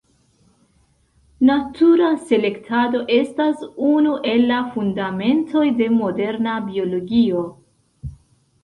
[1.49, 3.61] Natura selektado estas
[3.91, 7.47] unu el la fundamentoj de moderna biologio.